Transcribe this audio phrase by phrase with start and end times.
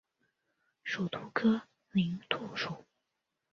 [0.83, 2.85] 属兔科林兔属。